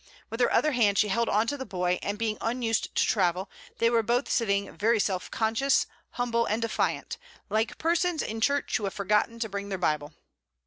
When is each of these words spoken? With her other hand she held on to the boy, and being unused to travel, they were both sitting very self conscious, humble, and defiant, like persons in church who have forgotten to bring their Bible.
With 0.31 0.39
her 0.39 0.51
other 0.51 0.71
hand 0.71 0.97
she 0.97 1.09
held 1.09 1.29
on 1.29 1.45
to 1.45 1.57
the 1.57 1.63
boy, 1.63 1.99
and 2.01 2.17
being 2.17 2.39
unused 2.41 2.95
to 2.95 3.05
travel, 3.05 3.51
they 3.77 3.87
were 3.87 4.01
both 4.01 4.27
sitting 4.31 4.75
very 4.75 4.99
self 4.99 5.29
conscious, 5.29 5.85
humble, 6.13 6.47
and 6.47 6.59
defiant, 6.59 7.19
like 7.49 7.77
persons 7.77 8.23
in 8.23 8.41
church 8.41 8.77
who 8.77 8.85
have 8.85 8.95
forgotten 8.95 9.37
to 9.37 9.47
bring 9.47 9.69
their 9.69 9.77
Bible. 9.77 10.11